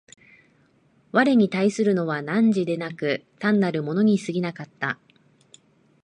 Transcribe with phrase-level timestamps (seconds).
[1.11, 4.97] 我に対するのは汝でなく、単なる物に過ぎなかった。